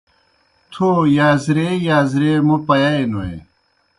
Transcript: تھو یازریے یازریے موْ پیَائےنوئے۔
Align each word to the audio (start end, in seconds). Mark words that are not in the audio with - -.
تھو 0.71 0.87
یازریے 1.17 1.69
یازریے 1.87 2.35
موْ 2.47 2.55
پیَائےنوئے۔ 2.67 3.35